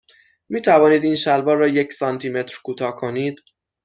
[0.49, 3.43] می توانید این شلوار را یک سانتی متر کوتاه کنید؟